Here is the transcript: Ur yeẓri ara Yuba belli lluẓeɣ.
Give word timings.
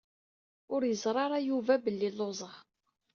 Ur 0.73 0.81
yeẓri 0.85 1.19
ara 1.25 1.37
Yuba 1.47 1.75
belli 1.83 2.09
lluẓeɣ. 2.15 2.53